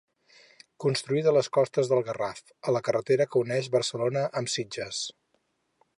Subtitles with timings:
[0.85, 5.07] Construït a les costes de Garraf, a la carretera que uneix Barcelona amb Sitges.